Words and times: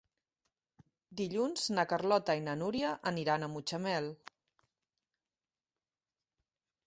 Dilluns 1.19 1.65
na 1.79 1.83
Carlota 1.91 2.35
i 2.39 2.41
na 2.45 2.55
Núria 2.61 2.93
aniran 3.13 3.47
a 3.47 3.51
Mutxamel. 3.55 4.09